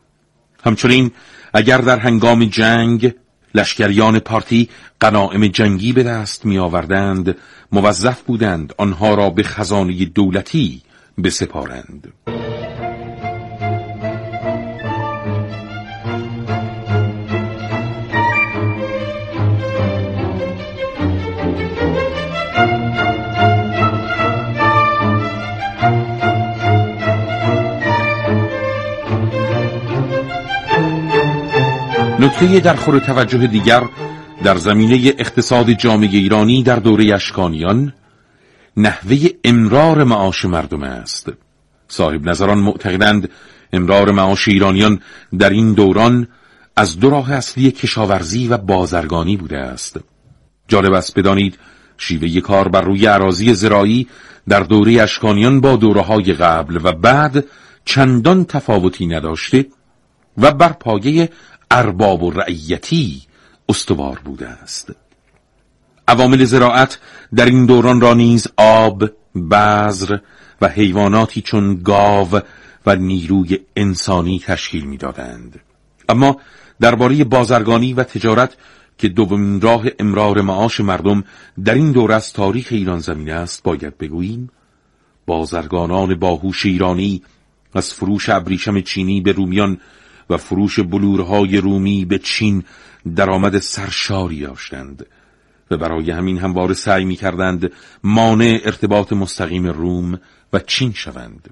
همچنین 0.63 1.11
اگر 1.53 1.77
در 1.77 1.99
هنگام 1.99 2.45
جنگ 2.45 3.13
لشکریان 3.55 4.19
پارتی 4.19 4.69
قناعم 4.99 5.47
جنگی 5.47 5.93
به 5.93 6.03
دست 6.03 6.45
می 6.45 6.57
آوردند 6.57 7.37
موظف 7.71 8.21
بودند 8.21 8.73
آنها 8.77 9.13
را 9.13 9.29
به 9.29 9.43
خزانه 9.43 10.05
دولتی 10.05 10.81
بسپارند. 11.23 12.13
نکته 32.19 32.59
در 32.59 32.75
خور 32.75 32.99
توجه 32.99 33.47
دیگر 33.47 33.83
در 34.43 34.57
زمینه 34.57 35.13
اقتصاد 35.17 35.71
جامعه 35.71 36.09
ایرانی 36.09 36.63
در 36.63 36.75
دوره 36.75 37.13
اشکانیان 37.15 37.93
نحوه 38.77 39.17
امرار 39.43 40.03
معاش 40.03 40.45
مردم 40.45 40.83
است. 40.83 41.29
صاحب 41.87 42.29
نظران 42.29 42.57
معتقدند 42.57 43.29
امرار 43.73 44.11
معاش 44.11 44.47
ایرانیان 44.47 44.99
در 45.39 45.49
این 45.49 45.73
دوران 45.73 46.27
از 46.75 46.99
دو 46.99 47.09
راه 47.09 47.31
اصلی 47.31 47.71
کشاورزی 47.71 48.47
و 48.47 48.57
بازرگانی 48.57 49.37
بوده 49.37 49.57
است. 49.57 49.99
جالب 50.67 50.93
است 50.93 51.19
بدانید 51.19 51.57
شیوه 51.97 52.41
کار 52.41 52.67
بر 52.67 52.81
روی 52.81 53.05
عراضی 53.05 53.53
زراعی 53.53 54.07
در 54.49 54.59
دوره 54.59 55.01
اشکانیان 55.01 55.61
با 55.61 55.75
دوره 55.75 56.01
های 56.01 56.33
قبل 56.33 56.79
و 56.83 56.91
بعد 56.91 57.45
چندان 57.85 58.45
تفاوتی 58.45 59.07
نداشته 59.07 59.65
و 60.37 60.51
بر 60.51 60.71
پایه 60.71 61.29
ارباب 61.71 62.23
و 62.23 62.31
رعیتی 62.31 63.21
استوار 63.69 64.19
بوده 64.25 64.47
است 64.47 64.91
عوامل 66.07 66.45
زراعت 66.45 66.99
در 67.35 67.45
این 67.45 67.65
دوران 67.65 68.01
را 68.01 68.13
نیز 68.13 68.47
آب، 68.57 69.03
بذر 69.51 70.17
و 70.61 70.67
حیواناتی 70.67 71.41
چون 71.41 71.83
گاو 71.83 72.41
و 72.85 72.95
نیروی 72.95 73.59
انسانی 73.75 74.39
تشکیل 74.39 74.85
می‌دادند. 74.85 75.59
اما 76.09 76.37
درباره 76.81 77.23
بازرگانی 77.23 77.93
و 77.93 78.03
تجارت 78.03 78.57
که 78.97 79.09
دومین 79.09 79.61
راه 79.61 79.85
امرار 79.99 80.41
معاش 80.41 80.79
مردم 80.79 81.23
در 81.65 81.73
این 81.73 81.91
دور 81.91 82.11
از 82.11 82.33
تاریخ 82.33 82.67
ایران 82.71 82.99
زمین 82.99 83.29
است 83.29 83.63
باید 83.63 83.97
بگوییم 83.97 84.49
بازرگانان 85.25 86.15
باهوش 86.15 86.65
ایرانی 86.65 87.21
از 87.73 87.93
فروش 87.93 88.29
ابریشم 88.29 88.81
چینی 88.81 89.21
به 89.21 89.31
رومیان 89.31 89.77
و 90.29 90.37
فروش 90.37 90.79
بلورهای 90.79 91.57
رومی 91.57 92.05
به 92.05 92.19
چین 92.19 92.63
درآمد 93.15 93.59
سرشاری 93.59 94.39
داشتند 94.39 95.05
و 95.71 95.77
برای 95.77 96.11
همین 96.11 96.37
همواره 96.37 96.73
سعی 96.73 97.05
می 97.05 97.15
کردند 97.15 97.71
مانع 98.03 98.61
ارتباط 98.65 99.13
مستقیم 99.13 99.67
روم 99.67 100.19
و 100.53 100.59
چین 100.59 100.93
شوند. 100.93 101.49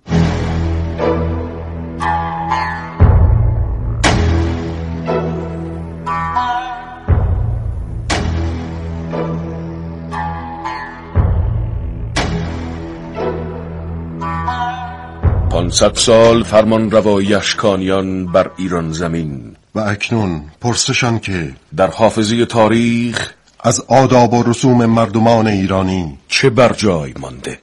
پانصد 15.57 15.95
سال 15.95 16.43
فرمان 16.43 16.91
روایی 16.91 17.35
اشکانیان 17.35 18.25
بر 18.25 18.51
ایران 18.57 18.91
زمین. 18.91 19.55
و 19.75 19.79
اکنون 19.79 20.41
پرسشان 20.61 21.19
که 21.19 21.55
در 21.77 21.87
حافظه 21.87 22.45
تاریخ 22.45 23.33
از 23.59 23.83
آداب 23.87 24.33
و 24.33 24.43
رسوم 24.43 24.85
مردمان 24.85 25.47
ایرانی 25.47 26.17
چه 26.27 26.49
بر 26.49 26.73
جای 26.73 27.13
مانده؟ 27.19 27.59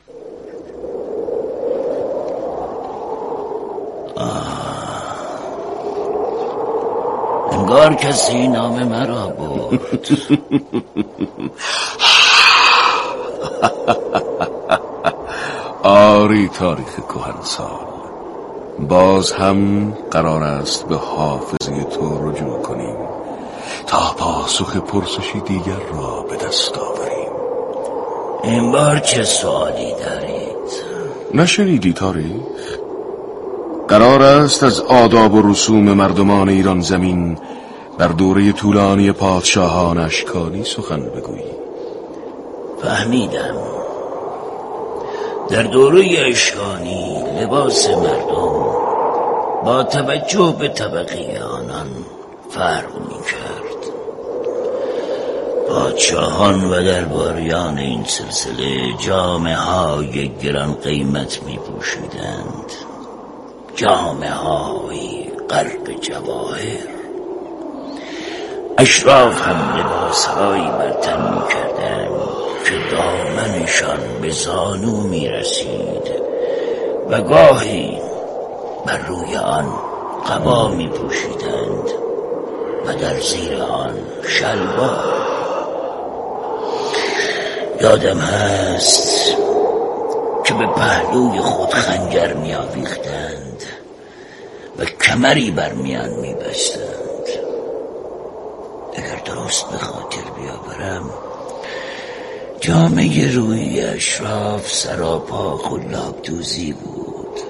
انگار 7.52 7.94
کسی 7.94 8.48
نام 8.48 8.84
مرا 8.88 9.28
بود 9.28 9.80
آری 15.94 16.48
تاریخ 16.48 17.00
کهنسال. 17.08 17.86
باز 18.78 19.32
هم 19.32 19.90
قرار 20.10 20.42
است 20.42 20.88
به 20.88 20.96
حافظه 20.96 21.84
تو 21.84 22.30
رجوع 22.30 22.62
کنیم 22.62 22.96
تا 23.86 24.14
پاسخ 24.18 24.76
پرسشی 24.76 25.40
دیگر 25.40 25.80
را 25.92 26.22
به 26.30 26.36
دست 26.36 26.78
آوریم. 26.78 27.32
این 28.42 28.72
بار 28.72 28.98
چه 28.98 29.24
سوالی 29.24 29.92
دارید؟ 29.92 30.84
نشنیدی 31.34 31.92
تاریخ؟ 31.92 32.78
قرار 33.88 34.22
است 34.22 34.62
از 34.62 34.80
آداب 34.80 35.34
و 35.34 35.50
رسوم 35.50 35.92
مردمان 35.92 36.48
ایران 36.48 36.80
زمین 36.80 37.38
در 37.98 38.08
دوره 38.08 38.52
طولانی 38.52 39.12
پادشاهان 39.12 39.98
اشکانی 39.98 40.64
سخن 40.64 41.00
بگویی. 41.00 41.54
فهمیدم. 42.82 43.73
در 45.50 45.62
دوره 45.62 46.06
اشکانی 46.18 47.24
لباس 47.40 47.88
مردم 47.88 48.64
با 49.64 49.82
توجه 49.82 50.56
به 50.58 50.68
طبقه 50.68 51.40
آنان 51.42 51.86
فرق 52.50 52.94
می 52.98 53.24
کرد 53.24 53.64
پادشاهان 55.68 56.64
و 56.64 56.84
درباریان 56.84 57.78
این 57.78 58.04
سلسله 58.04 58.92
جامعه 58.98 59.56
های 59.56 60.28
گران 60.28 60.74
قیمت 60.74 61.42
می 61.42 61.56
پوشیدند 61.56 62.72
جامعه 63.76 64.30
های 64.30 65.24
غرق 65.50 66.00
جواهر. 66.00 66.88
اشراف 68.78 69.42
هم 69.42 69.78
لباسهایی 69.78 70.62
بر 70.62 70.92
تن 70.92 71.34
می 71.34 71.48
کردن 71.48 72.08
که 72.64 72.74
دامنشان 72.90 74.20
به 74.22 74.30
زانو 74.30 75.00
می 75.00 75.28
رسید 75.28 76.10
و 77.10 77.22
گاهی 77.22 77.98
بر 78.86 78.98
روی 78.98 79.36
آن 79.36 79.72
قبا 80.28 80.68
می 80.68 80.88
پوشیدند 80.88 81.90
و 82.86 82.94
در 82.94 83.20
زیر 83.20 83.62
آن 83.62 83.98
شلوار. 84.28 85.14
یادم 87.80 88.18
هست 88.18 89.36
که 90.44 90.54
به 90.54 90.66
پهلوی 90.66 91.38
خود 91.38 91.74
خنجر 91.74 92.32
می 92.32 92.54
و 94.78 94.84
کمری 94.84 95.50
بر 95.50 95.72
میان 95.72 96.10
می 96.10 96.34
بستند 96.34 97.28
اگر 98.94 99.16
درست 99.24 99.70
به 99.70 99.78
خاطر 99.78 100.22
بیاورم 100.36 101.10
جامعه 102.64 103.34
روی 103.34 103.80
اشراف 103.80 104.72
سراپا 104.72 105.56
خلاب 105.56 106.22
دوزی 106.22 106.72
بود. 106.72 107.40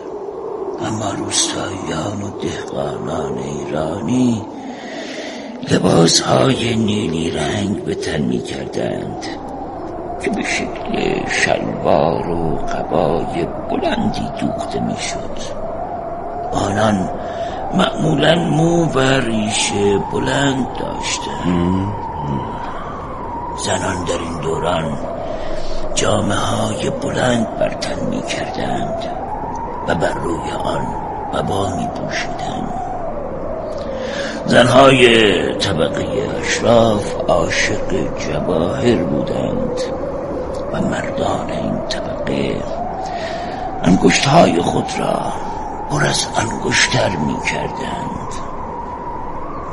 اما 0.86 1.12
روستاییان 1.12 2.22
و 2.22 2.40
دهقانان 2.40 3.38
ایرانی 3.38 4.42
لباس 5.70 6.20
های 6.20 6.76
نیلی 6.76 7.30
رنگ 7.30 7.84
به 7.84 7.94
تن 7.94 8.22
می 8.22 8.42
کردند 8.42 9.26
که 10.22 10.30
به 10.30 10.42
شکل 10.42 11.20
شلوار 11.28 12.28
و 12.28 12.56
قبای 12.56 13.46
بلندی 13.70 14.28
دوخته 14.40 14.80
می 14.80 14.96
شد 14.96 15.54
آنان 16.52 17.10
معمولا 17.74 18.34
مو 18.34 18.84
و 18.84 18.98
ریشه 19.00 19.98
بلند 20.12 20.66
داشتند. 20.78 21.94
زنان 23.56 24.04
در 24.04 24.18
این 24.18 24.33
دوران 24.44 24.98
جامعه 25.94 26.38
های 26.38 26.90
بلند 26.90 27.58
بر 27.58 27.68
تن 27.68 28.06
می 28.06 28.22
کردند 28.22 29.04
و 29.88 29.94
بر 29.94 30.12
روی 30.12 30.50
آن 30.64 30.86
قبا 31.34 31.76
می 31.76 31.88
پوشیدند 31.88 32.72
زنهای 34.46 35.54
طبقه 35.54 36.06
اشراف 36.40 37.14
عاشق 37.28 38.16
جواهر 38.18 38.96
بودند 38.96 39.80
و 40.72 40.80
مردان 40.80 41.50
این 41.50 41.78
طبقه 41.88 42.62
انگشتهای 43.82 44.62
خود 44.62 44.92
را 44.98 45.32
پر 45.90 46.06
از 46.06 46.26
انگشتر 46.36 47.08
می 47.08 47.40
کردند 47.50 48.32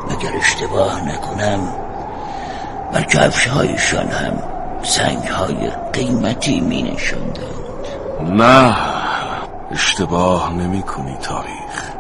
اگر 0.09 0.37
اشتباه 0.37 1.07
نکنم 1.07 1.59
بر 2.93 3.03
کفشهایشان 3.03 4.07
هم 4.07 4.50
سنگهای 4.83 5.71
قیمتی 5.93 6.59
می 6.59 6.83
نشندند 6.83 7.51
نه 8.21 8.75
اشتباه 9.71 10.53
نمی 10.53 10.81
کنی 10.81 11.17
تاریخ. 11.21 11.91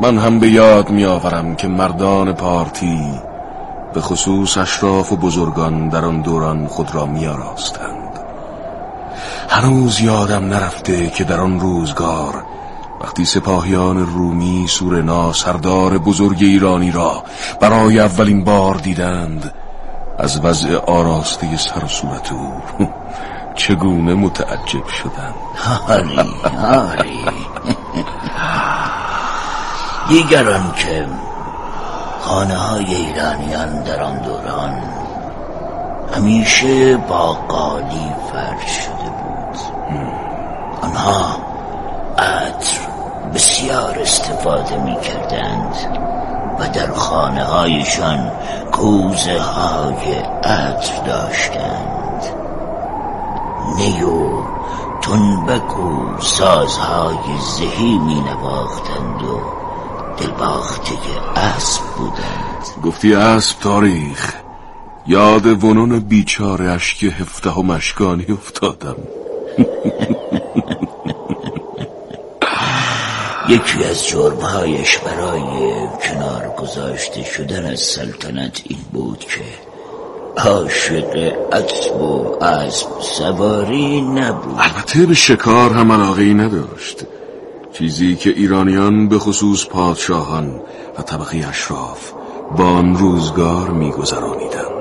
من 0.00 0.18
هم 0.18 0.40
به 0.40 0.48
یاد 0.48 0.90
می 0.90 1.04
آورم 1.04 1.54
که 1.56 1.68
مردان 1.68 2.32
پارتی 2.32 3.20
به 3.94 4.00
خصوص 4.00 4.58
اشراف 4.58 5.12
و 5.12 5.16
بزرگان 5.16 5.88
در 5.88 6.04
آن 6.04 6.20
دوران 6.20 6.66
خود 6.66 6.94
را 6.94 7.06
می 7.06 7.26
آراستند 7.26 8.20
هنوز 9.48 10.00
یادم 10.00 10.44
نرفته 10.44 11.10
که 11.10 11.24
در 11.24 11.40
آن 11.40 11.60
روزگار 11.60 12.44
وقتی 13.00 13.24
سپاهیان 13.24 14.06
رومی 14.06 14.66
سورنا 14.68 15.32
سردار 15.32 15.98
بزرگ 15.98 16.38
ایرانی 16.40 16.90
را 16.90 17.22
برای 17.60 18.00
اولین 18.00 18.44
بار 18.44 18.74
دیدند 18.74 19.54
از 20.22 20.44
وضع 20.44 20.76
آراسته 20.76 21.56
سر 21.56 21.84
و 21.84 21.88
صورت 21.88 22.32
او 22.32 22.62
چگونه 23.54 24.14
متعجب 24.14 24.86
شدند 24.86 25.34
آری 25.88 26.18
آری. 26.62 27.24
دیگران 30.08 30.72
که 30.76 31.06
خانه 32.20 32.56
های 32.56 32.94
ایرانیان 32.94 33.82
در 33.82 34.02
آن 34.02 34.18
دوران 34.18 34.82
همیشه 36.16 36.96
با 36.96 37.32
قالی 37.32 38.12
فرش 38.32 38.70
شده 38.70 39.10
بود. 39.10 39.58
آنها 40.82 41.36
عطر 42.18 42.78
بسیار 43.34 43.98
استفاده 44.00 44.76
می 44.84 45.00
کردند 45.00 45.74
در 46.68 46.92
خانه 46.92 47.44
هایشان 47.44 48.30
کوزه 48.72 49.40
های 49.40 50.14
عطر 50.44 51.04
داشتند. 51.06 52.22
نیو 53.76 54.42
تنبک 55.02 55.78
و 55.78 56.20
سازهای 56.20 57.38
زهی 57.58 57.98
می 57.98 58.20
نواختند 58.20 59.22
و 59.22 59.40
دلباخته 60.16 60.92
اسب 61.36 61.82
بودند. 61.98 62.84
گفتی 62.84 63.14
اسب 63.14 63.60
تاریخ. 63.60 64.34
یاد 65.06 65.64
ونون 65.64 65.98
بیچاره 65.98 66.70
اشک 66.70 67.02
هفته 67.02 67.50
و 67.50 67.62
مشکانی 67.62 68.26
افتادم. 68.28 68.96
یکی 73.48 73.84
از 73.84 74.06
جرمهایش 74.06 74.98
برای 74.98 75.42
کنار 76.02 76.54
گذاشته 76.58 77.24
شدن 77.24 77.72
از 77.72 77.80
سلطنت 77.80 78.62
این 78.64 78.78
بود 78.92 79.18
که 79.18 79.40
عاشق 80.36 81.32
اسب 81.52 81.96
و 81.96 82.44
اسب 82.44 82.88
سواری 83.00 84.00
نبود. 84.00 84.56
البته 84.58 85.06
به 85.06 85.14
شکار 85.14 85.72
هم 85.72 85.92
علاقه 85.92 86.22
نداشت. 86.22 87.02
چیزی 87.72 88.16
که 88.16 88.30
ایرانیان 88.30 89.08
به 89.08 89.18
خصوص 89.18 89.66
پادشاهان 89.66 90.62
و 90.98 91.02
طبقه 91.02 91.46
اشراف 91.48 92.12
با 92.56 92.64
آن 92.64 92.96
روزگار 92.96 93.70
میگذرانیدند. 93.70 94.72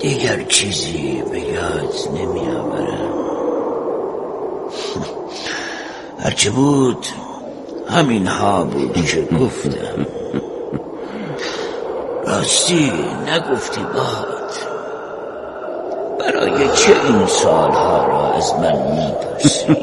دیگر 0.00 0.42
چیزی 0.42 1.22
به 1.30 1.40
یاد 1.40 1.94
نمی 2.14 2.56
آورم 2.56 3.27
هرچه 6.20 6.50
بود 6.50 7.06
همین 7.90 8.26
ها 8.26 8.64
بود 8.64 9.04
که 9.04 9.28
گفتم. 9.40 10.06
راستی 12.26 12.92
نگفتی 13.26 13.80
باد. 13.80 14.52
برای 16.20 16.68
چه 16.68 16.92
این 17.06 17.26
سالها 17.26 18.06
را 18.06 18.32
از 18.34 18.54
من 18.54 18.72
می‌پرسی؟ 18.72 19.76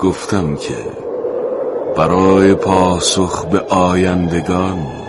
گفتم 0.00 0.56
که 0.56 0.76
برای 1.96 2.54
پاسخ 2.54 3.44
به 3.44 3.60
آیندگان 3.60 4.99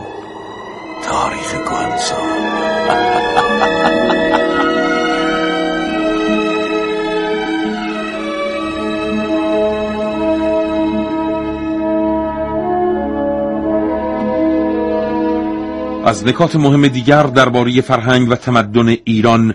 از 16.21 16.27
نکات 16.27 16.55
مهم 16.55 16.87
دیگر 16.87 17.23
درباره 17.23 17.81
فرهنگ 17.81 18.29
و 18.29 18.35
تمدن 18.35 18.87
ایران 18.87 19.53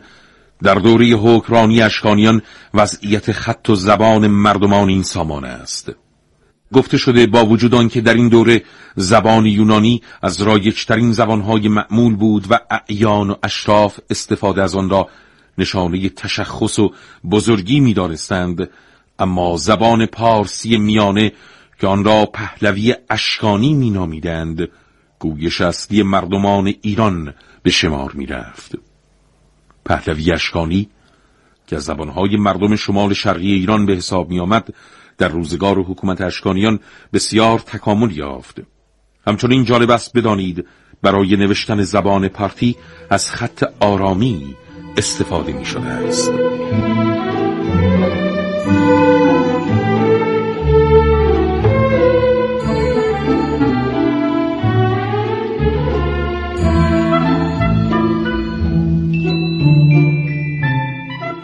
در 0.63 0.75
دوره 0.75 1.07
حکمرانی 1.07 1.83
اشکانیان 1.83 2.43
وضعیت 2.75 3.33
خط 3.33 3.71
و 3.71 3.75
زبان 3.75 4.27
مردمان 4.27 4.89
این 4.89 5.03
سامانه 5.03 5.49
است. 5.49 5.93
گفته 6.75 6.99
شده 6.99 7.27
با 7.27 7.47
وجود 7.47 7.75
آنکه 7.75 8.01
در 8.01 8.15
این 8.15 8.29
دوره 8.29 8.63
زبان 8.97 9.47
یونانی 9.47 10.03
از 10.23 10.43
رایجترین 10.43 11.13
زبانهای 11.13 11.69
معمول 11.69 12.17
بود 12.17 12.47
و 12.51 12.59
اعیان 12.71 13.31
و 13.31 13.35
اشراف 13.43 13.99
استفاده 14.11 14.63
از 14.63 14.75
آن 14.75 14.91
را 14.91 15.09
نشانه 15.59 16.09
تشخص 16.09 16.79
و 16.79 16.93
بزرگی 17.31 17.81
می‌دانستند. 17.81 18.71
اما 19.19 19.57
زبان 19.57 20.07
پارسی 20.07 20.77
میانه 20.77 21.33
که 21.81 21.87
آن 21.87 22.05
را 22.05 22.27
پهلوی 22.27 22.95
اشکانی 23.11 23.75
مینامیدند. 23.75 24.69
گویش 25.19 25.61
اصلی 25.61 26.03
مردمان 26.03 26.75
ایران 26.83 27.35
به 27.63 27.71
شمار 27.71 28.13
می 28.13 28.27
رفت 28.27 28.75
پهلوی 29.85 30.33
اشکانی 30.33 30.89
که 31.67 31.77
از 31.77 31.85
زبانهای 31.85 32.37
مردم 32.37 32.77
شمال 32.77 33.15
شرقی 33.15 33.53
ایران 33.53 33.87
به 33.87 33.93
حساب 33.93 34.31
می 34.31 34.41
آمد 34.41 34.75
در 35.19 35.29
روزگار 35.29 35.79
حکومت 35.79 36.21
اشکانیان 36.21 36.81
بسیار 37.13 37.59
تکامل 37.59 38.17
یافت. 38.17 38.61
همچنین 39.27 39.65
جالب 39.65 39.91
است 39.91 40.17
بدانید 40.17 40.67
برای 41.03 41.37
نوشتن 41.37 41.83
زبان 41.83 42.29
پارتی 42.29 42.77
از 43.11 43.31
خط 43.31 43.65
آرامی 43.81 44.57
استفاده 44.97 45.53
می 45.53 45.65
شده 45.65 45.87
است. 45.87 46.31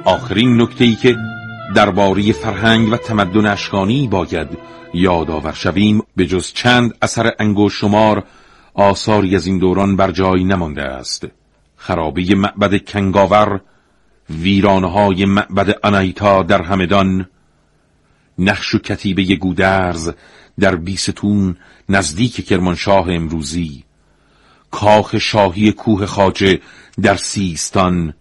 آخرین 0.04 0.60
نکته 0.60 0.84
ای 0.84 0.94
که 0.94 1.16
درباره 1.74 2.32
فرهنگ 2.32 2.92
و 2.92 2.96
تمدن 2.96 3.46
اشکانی 3.46 4.08
باید 4.08 4.48
یادآور 4.94 5.52
شویم 5.52 6.02
به 6.16 6.26
جز 6.26 6.52
چند 6.52 6.94
اثر 7.02 7.32
انگوش 7.38 7.80
شمار 7.80 8.24
آثاری 8.74 9.36
از 9.36 9.46
این 9.46 9.58
دوران 9.58 9.96
بر 9.96 10.10
جای 10.10 10.44
نمانده 10.44 10.82
است. 10.82 11.26
خرابه 11.76 12.34
معبد 12.34 12.84
کنگاور 12.84 13.60
ویرانهای 14.30 15.24
معبد 15.24 15.78
آنایتا 15.82 16.42
در 16.42 16.62
همدان 16.62 17.28
نقش 18.38 18.74
و 18.74 18.78
کتیبه 18.78 19.22
گودرز 19.22 20.12
در 20.60 20.76
بیستون 20.76 21.56
نزدیک 21.88 22.46
کرمانشاه 22.46 23.06
امروزی 23.10 23.84
کاخ 24.70 25.18
شاهی 25.18 25.72
کوه 25.72 26.06
خاجه 26.06 26.60
در 27.02 27.16
سیستان 27.16 28.14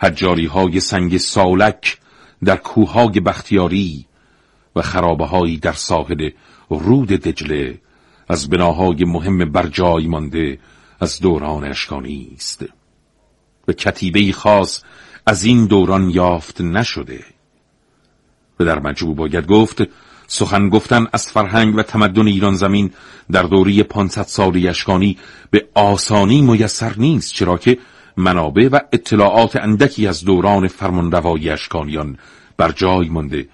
حجاری 0.00 0.46
های 0.46 0.80
سنگ 0.80 1.16
سالک 1.16 1.98
در 2.44 2.56
کوههای 2.56 3.20
بختیاری 3.20 4.06
و 4.76 4.82
خرابه 4.82 5.56
در 5.56 5.72
ساحل 5.72 6.30
رود 6.70 7.08
دجله 7.08 7.80
از 8.28 8.48
بناهای 8.48 9.04
مهم 9.04 9.52
بر 9.52 9.66
جای 9.66 10.06
مانده 10.06 10.58
از 11.00 11.20
دوران 11.20 11.64
اشکانی 11.64 12.30
است. 12.34 12.64
و 13.68 13.72
کتیبه 13.72 14.32
خاص 14.32 14.82
از 15.26 15.44
این 15.44 15.66
دوران 15.66 16.10
یافت 16.10 16.60
نشده. 16.60 17.24
و 18.60 18.64
در 18.64 18.78
مجموع 18.78 19.14
باید 19.14 19.46
گفت 19.46 19.82
سخن 20.26 20.68
گفتن 20.68 21.06
از 21.12 21.26
فرهنگ 21.26 21.76
و 21.76 21.82
تمدن 21.82 22.26
ایران 22.26 22.54
زمین 22.54 22.90
در 23.30 23.42
دوری 23.42 23.82
500 23.82 24.22
سالی 24.22 24.68
اشکانی 24.68 25.18
به 25.50 25.68
آسانی 25.74 26.40
میسر 26.40 26.94
نیست 26.96 27.32
چرا 27.32 27.58
که 27.58 27.78
منابع 28.16 28.68
و 28.72 28.80
اطلاعات 28.92 29.56
اندکی 29.56 30.06
از 30.06 30.24
دوران 30.24 30.68
فرمانروایی 30.68 31.50
اشکانیان 31.50 32.18
بر 32.56 32.72
جای 32.72 33.08
مانده 33.08 33.48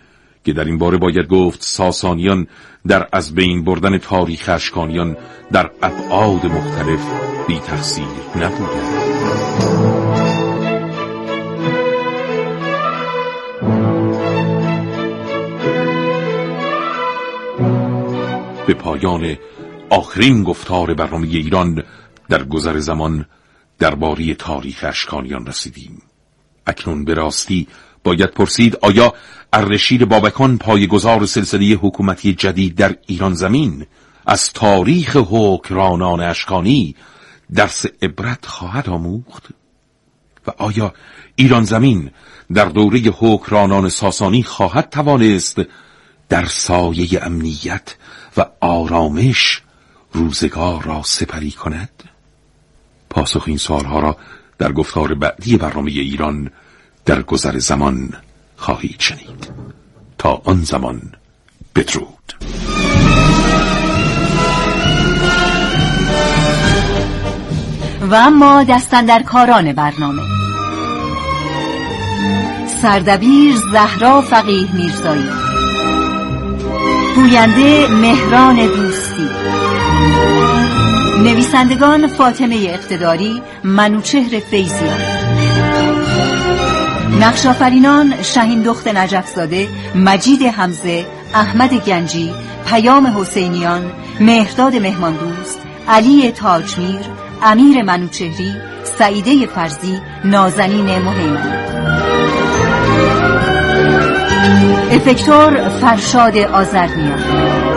که 0.45 0.53
در 0.53 0.65
این 0.65 0.79
باره 0.79 0.99
باید 0.99 1.29
گفت 1.29 1.63
ساسانیان 1.63 2.47
در 2.87 3.09
از 3.13 3.35
بین 3.35 3.65
بردن 3.65 3.99
تاریخ 3.99 4.49
اشکانیان 4.49 5.17
در 5.53 5.71
ابعاد 5.83 6.47
مختلف 6.47 7.01
بی 7.49 7.59
تحصیل 7.59 8.05
نبودند. 8.37 9.03
به 18.67 18.75
پایان 18.75 19.37
آخرین 19.91 20.43
گفتار 20.43 20.95
برنامه 20.95 21.27
ایران 21.27 21.83
در 22.29 22.45
گذر 22.45 22.79
زمان 22.79 23.27
درباره 23.79 24.35
تاریخ 24.35 24.85
اشکانیان 24.89 25.47
رسیدیم 25.47 26.03
اکنون 26.67 27.05
به 27.05 27.15
راستی 27.15 27.69
باید 28.05 28.31
پرسید 28.31 28.77
آیا 28.83 29.15
اردشیر 29.53 30.05
بابکان 30.05 30.59
پایگزار 30.59 31.27
سلسله 31.27 31.65
حکومتی 31.67 32.33
جدید 32.35 32.75
در 32.75 32.97
ایران 33.07 33.35
زمین 33.35 33.87
از 34.27 34.53
تاریخ 34.53 35.17
حکرانان 35.31 36.21
اشکانی 36.21 36.95
درس 37.55 37.85
عبرت 38.03 38.47
خواهد 38.47 38.89
آموخت؟ 38.89 39.49
و 40.47 40.51
آیا 40.59 40.95
ایران 41.37 41.65
زمین 41.65 42.11
در 42.55 42.65
دوره 42.65 43.01
حکرانان 43.01 43.89
ساسانی 43.89 44.43
خواهد 44.43 44.91
توانست 44.91 45.61
در 46.29 46.45
سایه 46.45 47.25
امنیت 47.27 47.97
و 48.37 48.47
آرامش 48.61 49.63
روزگار 50.13 50.83
را 50.83 51.03
سپری 51.03 51.51
کند؟ 51.51 52.12
پاسخ 53.13 53.45
این 53.47 53.57
سالها 53.57 54.01
را 54.01 54.17
در 54.59 54.73
گفتار 54.73 55.15
بعدی 55.15 55.57
برنامه 55.57 55.91
ایران 55.91 56.51
در 57.05 57.23
گذر 57.23 57.59
زمان 57.59 58.13
خواهید 58.57 59.01
شنید. 59.01 59.51
تا 60.19 60.43
آن 60.45 60.65
زمان 60.65 61.03
بدرود. 61.75 62.33
و 68.11 68.15
اما 68.15 68.65
دستن 68.65 69.05
در 69.05 69.23
کاران 69.23 69.73
برنامه. 69.73 70.23
سردبیر 72.83 73.57
زهرا 73.73 74.21
فقیه 74.21 74.77
میرزایی. 74.77 75.31
گوینده 77.15 77.87
مهران 77.89 78.57
دوستی. 78.57 79.32
نویسندگان 81.23 82.07
فاطمه 82.07 82.67
اقتداری 82.69 83.43
منوچهر 83.65 84.41
فیزیان 84.41 85.01
نقشافرینان 87.21 88.23
شهین 88.23 88.63
دخت 88.63 88.89
نجفزاده 88.89 89.69
مجید 89.95 90.43
حمزه 90.43 91.07
احمد 91.35 91.75
گنجی 91.75 92.35
پیام 92.67 93.07
حسینیان 93.07 93.93
مهرداد 94.21 94.77
مهماندوست 94.77 95.61
علی 95.89 96.31
تاجمیر 96.31 97.01
امیر 97.43 97.83
منوچهری 97.83 98.53
سعیده 98.99 99.47
فرزی 99.47 100.01
نازنین 100.25 100.99
مهیمن. 100.99 101.63
افکتور 104.93 105.69
فرشاد 105.69 106.37
آزرنیان 106.37 107.72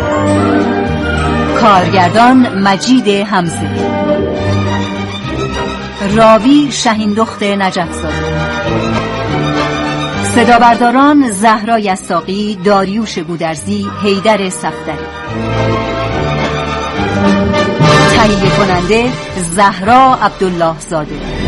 کارگردان 1.66 2.60
مجید 2.60 3.08
حمزه 3.08 3.70
راوی 6.16 6.72
شهین 6.72 7.14
دخت 7.14 7.44
نجفزاده. 7.44 8.16
صدا 10.36 10.60
برداران 10.60 11.32
زهرا 11.32 11.80
یساقی 11.80 12.58
داریوش 12.64 13.20
گودرزی 13.20 13.88
حیدر 14.04 14.50
صفدری. 14.50 15.06
تهیه 18.16 18.50
کننده 18.58 19.12
زهرا 19.56 20.20
عبدالله 20.22 20.76
زاده 20.90 21.45